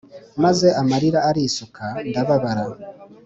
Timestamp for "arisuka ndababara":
1.29-2.63